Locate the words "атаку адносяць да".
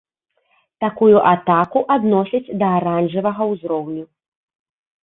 1.33-2.67